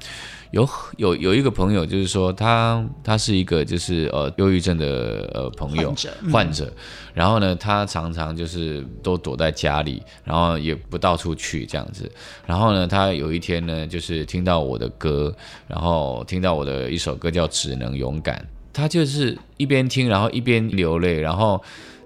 [0.52, 6.74] 有有有一个朋友，就是说他他是一个就是呃忧郁症的呃朋友患者，患者，
[7.14, 12.12] 然后呢，他常常就是都躲在家里，然后也不到处去这样子，
[12.48, 15.32] 然后呢，他有一天呢，就是听到我的歌，
[15.68, 18.36] 然后听到我的一首歌叫《只能勇敢》，
[18.74, 21.62] 他就是一边听，然后一边流泪，然后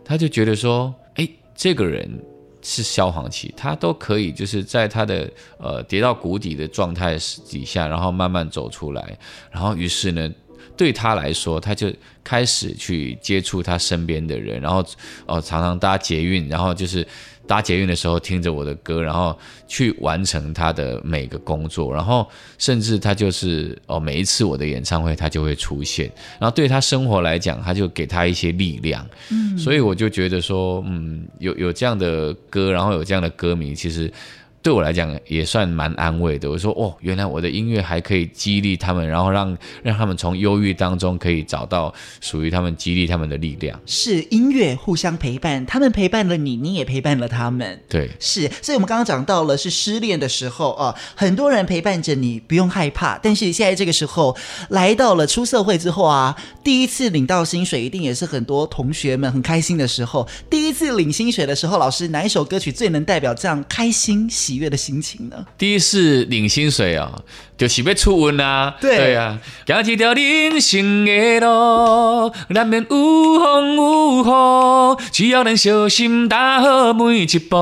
[0.05, 2.09] 他就觉得说，哎，这个人。
[2.65, 7.17] 是萧煌奇，他都可以就是在他的呃跌到谷底的状态
[7.49, 9.17] 底下，然后慢慢走出来，
[9.51, 10.31] 然后于是呢，
[10.77, 11.91] 对他来说，他就
[12.23, 14.81] 开始去接触他身边的人，然后
[15.25, 17.05] 哦、常常搭捷运，然后就是。
[17.45, 19.37] 搭捷运的时候听着我的歌，然后
[19.67, 22.27] 去完成他的每个工作，然后
[22.57, 34.11] 甚至他就是哦，每一次我的演唱会他就会出现，然后对他生活来讲，他就给他一些力量，嗯，所以我就觉得说，嗯，有有这样的歌，然后有这样的歌迷，其实。
[34.63, 36.49] 对我来讲也算蛮安慰的。
[36.49, 43.77] 我说哦，原来我的音乐还可以激励他们，然后让让他们从忧郁当中可以找到属于他们激励他们的力量。
[43.85, 47.77] 是音乐互相陪伴，他们陪伴了你，你也陪伴了他们。
[47.89, 48.49] 对，是。
[48.61, 53.17] 所以我们刚刚讲到了是失恋的时候啊，很多人陪伴着你，不用害怕。
[53.17, 54.33] 但是现在这个时候
[54.69, 56.33] 来到了出社会之后啊，
[56.63, 60.25] 第一次领到薪水，一定也是很多同学们很开心的时候。
[60.49, 64.52] 第一次领薪水的时候，老师哪一首歌曲最能代表这样开心喜？
[64.53, 65.45] 喜悦的心情呢？
[65.57, 67.23] 第一次领薪水啊、哦，
[67.57, 68.75] 就是要出运啊。
[68.79, 77.57] 对，对啊，走一条人生的路，难免有风有雨，只要能小心踏好每一步，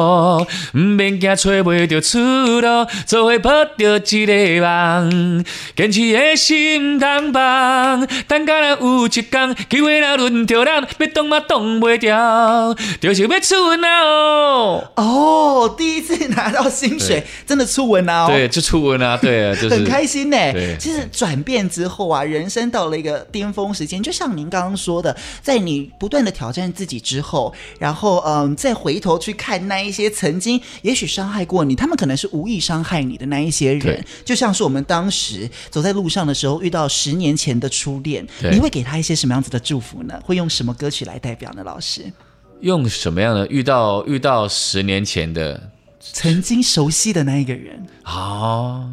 [0.74, 5.46] 毋免惊找袂到出路，做伙抱着一个梦，
[5.78, 14.02] 坚持的心通放，等甲咱有一天机会若轮到咱，要挡嘛挡袂掉，就是要出运啊！
[14.04, 16.70] 哦，哦，第一次拿到。
[16.88, 18.28] 薪水真的出文啊、哦！
[18.28, 19.16] 对，就出文啊！
[19.18, 20.38] 对啊，就是很开心呢。
[20.52, 40.20] 对，其实转变之后啊，人生到了一个巅峰时间，就像您刚刚说的，在你不断的挑战自己之后，然后嗯，再回头去看那一些曾经也许伤害过你，他们可能是无意伤害你的那一些人，就像是我们当时走在路上的时候遇到十年前的初恋，你会给他一些什么样子的祝福呢？
[40.24, 41.64] 会用什么歌曲来代表呢？
[41.64, 42.12] 老师，
[42.62, 43.48] 用什么样的？
[43.48, 45.70] 遇到遇到十年前的。
[46.02, 48.90] 曾经熟悉的那一个人啊、哦，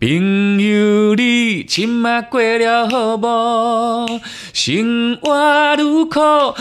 [0.00, 4.20] 朋友你今麦过了好无？
[4.52, 6.20] 生活愈苦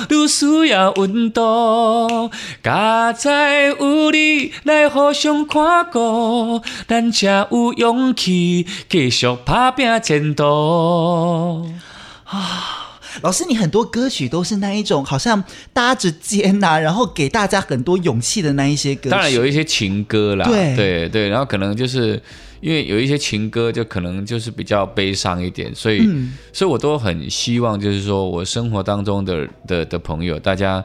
[0.09, 2.29] 愈需要温度，
[2.63, 11.71] 加在有你来互相看顾，咱才有勇气继续打拼前途
[12.25, 12.76] 啊。
[13.21, 15.43] 老师，你很多歌曲都是那一种，好像
[15.73, 19.09] 搭着肩呐、啊，然后给大家很多勇气的那一些歌。
[19.09, 22.21] 当然有一些情歌啦，对对对，然后可能就是
[22.61, 30.83] 因为有一些情歌，就可能就是比较悲伤一点，所以、嗯、所以我都很希望，就是说我生活当中的的的朋友，大家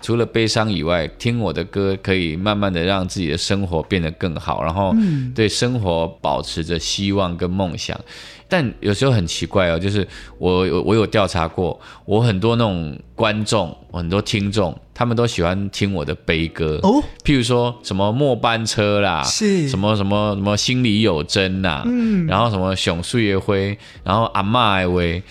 [0.00, 4.94] 除了悲伤以外，听我的歌可以慢慢的让自己的生活变得更好，然后
[5.34, 7.98] 对生活保持着希望跟梦想。
[8.48, 10.06] 但有时候很奇怪哦，就是
[10.38, 16.80] 我有我有调查过，我很多那种观众，很多听众，他们都喜欢听我的悲歌。
[16.82, 19.68] 哦，譬如说什么末班车啦，是。
[19.68, 25.22] 什么什么什么心里有针呐，嗯，然后什么熊树叶灰，然后阿妈爱薇。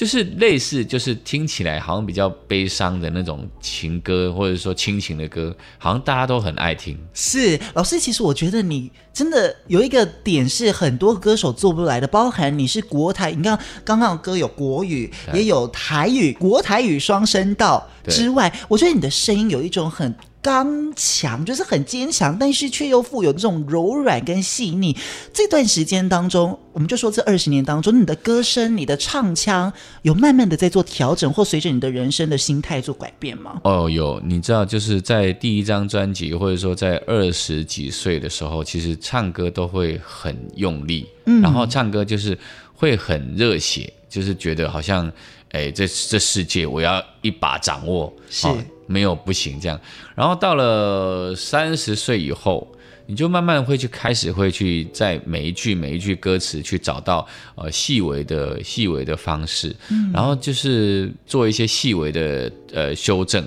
[0.00, 6.98] 就是类似，就是听起来好像比较悲伤的那种情歌，或者说亲情的歌，好像大家都很爱听。
[7.12, 24.96] 是老师，其实我觉得你真的有一个点是很多歌手做不来的，包含你是国台，你看刚刚的歌有国语，也有台语，国台语双声道之外，我觉得你的声音有一种很刚强，就是很坚强，但是却又富有这种柔软跟细腻。
[25.32, 26.58] 这段时间当中。
[26.72, 29.72] 我们就说这二十年当中，你的歌声、你的唱腔
[30.02, 33.60] 有慢慢的在做调整，或随着你的人生的心态做改变吗？
[33.64, 42.38] 哦，有，你知道，就是在第一张专辑，或者说在二十几岁的时候，其实唱歌都会很用力，嗯，然后唱歌就是
[42.72, 45.10] 会很热血，就是觉得好像，
[45.50, 49.80] 哎，这这世界我要一把掌握，是，哦，没有不行这样。
[50.14, 52.66] 然后到了三十岁以后。
[53.06, 57.26] 你就慢慢会去开始会去在每一句每一句歌词去找到
[57.56, 63.44] 呃细微的细微的方式，嗯，然后就是做一些细微的呃修正，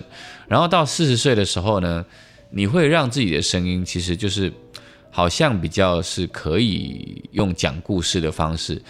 [0.50, 2.06] 然后到四十岁的时候呢，
[2.50, 4.52] 你会让自己的声音其实就是
[5.10, 8.82] 好像比较是可以用讲故事的方式。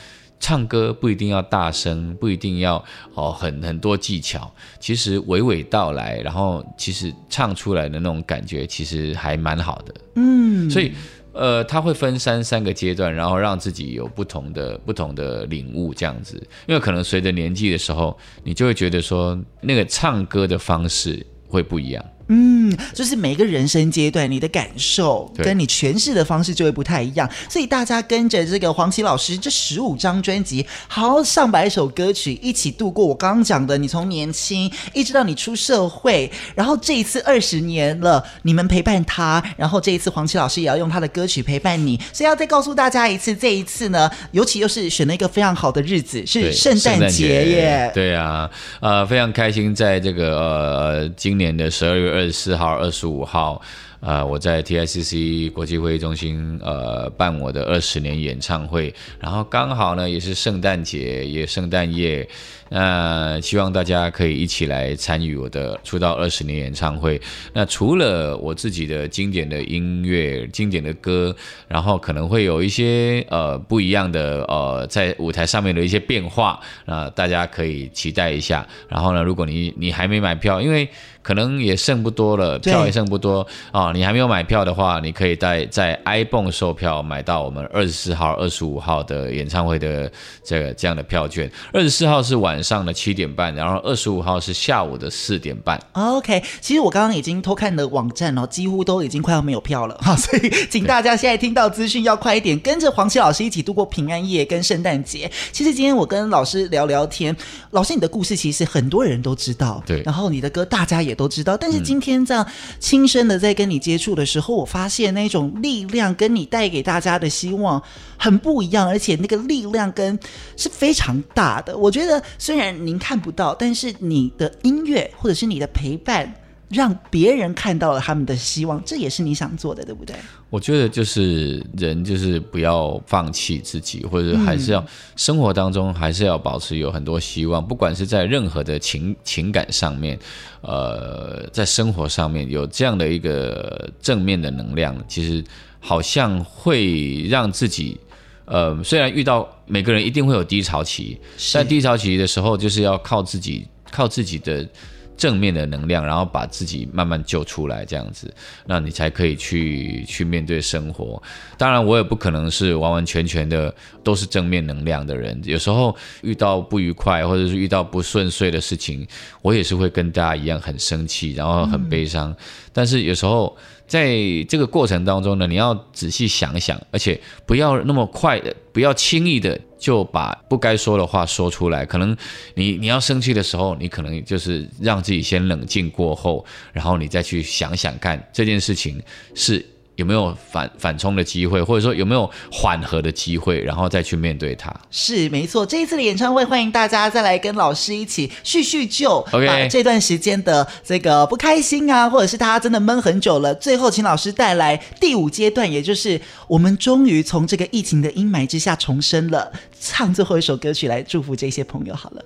[0.43, 2.83] 唱歌不一定要大声，不一定要
[3.13, 9.93] 哦很很多技巧，其实娓娓道来，然后其实唱出来的那种感觉其实还蛮好的。
[10.15, 10.91] 嗯，所以
[11.31, 16.35] 呃，他会分三三个阶段，然后让自己有不同的不同的领悟这样子，
[16.67, 22.03] 因为可能随着年纪的时候，你就会觉得说那个唱歌的方式会不一样。
[22.27, 27.29] 嗯，就是每个人生阶段，你的感受跟你诠释的方式就会不太一样。
[27.49, 33.05] 所以大家跟着这个黄綺老师这十五张专辑，好上百首歌曲一起度过。
[33.05, 41.99] 我刚刚讲的，你从年轻一直到你出社会，然后这一次二十年了，你们陪伴他，然后这一次黄綺老师也要用他的歌曲陪伴你。
[42.13, 47.91] 所以要再告诉大家一次，这一次呢，尤其又是选了一个非常好的日子，是圣诞节耶。
[47.93, 48.49] 对啊，
[48.79, 52.13] 呃，非常开心，在这个呃今年的十二月。
[52.13, 53.61] 二十四号、二十五号，
[54.03, 62.27] 呃，我在 TICC 国际会议中心，呃，办我的二十年演唱会，然后刚好呢，也是圣诞节，也圣诞夜。
[62.69, 67.21] 那希望大家可以一起来参与我的出道二十年演唱会。
[67.53, 71.35] 那除了我自己的经典的音乐、经典的歌，
[71.67, 78.67] 然后可能会有一些呃不一样的呃在舞台上面的一些变化，那大家可以期待一下。
[78.89, 80.89] 然后呢，如果你你还没买票，因为
[81.21, 90.11] 可能也剩不多了，票也剩不多啊，你还没有买票的话，你可以在在 ibon 售票买到我们二十四号、二十五号的演唱会的
[90.43, 91.49] 这个这样的票券。
[91.71, 95.79] 二十四号是晚上的七点半，然后二十五号是下午的四点半。
[95.93, 105.31] OK，其实我刚刚已经偷看的网站哦，几乎都已经快要没有票了哈， 所以请大家现在听到资讯要快一点，跟着黄奇老师一起度过平安夜跟圣诞节。
[105.51, 107.35] 其实今天我跟老师聊聊天，
[107.71, 112.45] 老师你的故事其实很多人都知道，对，然后你的歌大家也都知道，但是今天这样
[112.79, 117.83] 亲身的在跟你接触的时候，我发现那种力量跟你带给大家的希望
[118.17, 120.17] 很不一样，而且那个力量跟
[120.55, 121.77] 是非常大的。
[121.77, 126.33] 我觉得虽然您看不到，但是你的音乐或者是你的陪伴，
[126.73, 130.15] 让别人看到了他们的希望，这也是你想做的，对不对？
[130.49, 134.83] 我觉得就是人就是不要放弃自己，或者还是要
[135.15, 140.17] 生活当中还是要保持有很多希望，不管是在任何的情情感上面，
[140.61, 145.43] 呃，在生活上面有这样的一个正面的能量，其实
[145.79, 147.99] 好像会让自己。
[148.45, 151.17] 呃，虽然遇到每个人一定会有低潮期，
[151.53, 154.67] 但低潮期的时候就是要靠自己，靠自己的
[155.15, 158.33] 正面的能量，然后把自己慢慢救出来，这样子，
[158.65, 161.21] 那你才可以去去面对生活。
[161.57, 169.07] 当然，我也不可能是完完全全的都是正面能量的人，有时候遇到不愉快或者是遇到不顺遂的事情，
[169.41, 172.35] 我也是会跟大家一样很生气，然后很悲伤。
[172.71, 173.55] 但是有时候。
[173.93, 174.17] 在
[174.49, 181.85] 这个过程当中呢，你要仔细想想，而且不要那么快的，不要轻易的就把不该说的话说出来。
[181.85, 182.17] 可能
[182.55, 188.99] 你你要生气的时候，你可能就是让自己先冷静过后，然后你再去想想看这件事情
[189.35, 189.63] 是。
[189.95, 194.73] 有没有反反冲的机会，或者说有没有缓和的机会，然后再去面对它？
[194.89, 212.25] 是没错，这一次的演唱会，欢迎大家再来跟老师一起叙叙旧.把这段时间的这个不开心啊，或者是大家真的闷很久了，最后请老师带来第五阶段，也就是我们终于从这个疫情的阴霾之下重生了，唱最后一首歌曲来祝福这些朋友好了。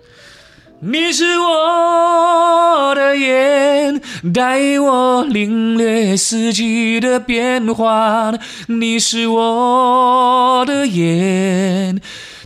[0.80, 4.00] 你是我的眼，
[4.32, 8.32] 带我领略四季的变化。
[8.68, 12.00] 你是我的眼。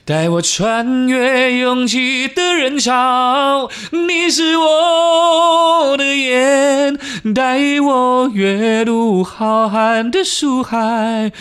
[0.03, 6.97] 带我穿越拥挤的人潮，你是我的眼；
[7.33, 11.31] 带我阅读浩瀚的书海，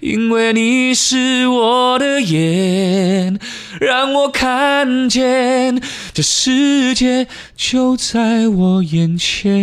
[0.00, 3.38] 因为你是我的眼，
[3.80, 5.80] 让我看见
[6.12, 9.56] 这世界就在我眼前。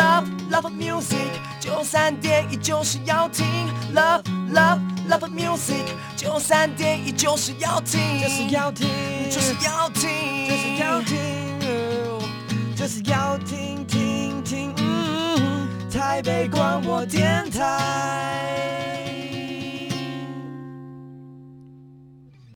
[0.00, 1.28] Love Love of Music，
[1.60, 3.44] 九三点一就是要听。
[3.94, 4.80] Love Love
[5.10, 5.84] Love Music，
[6.16, 8.88] 九三点一就是要听，就是要听，
[9.30, 11.18] 就是要听，就是要听，
[12.74, 14.74] 就是要听听听。
[15.92, 18.99] 台北广播电台。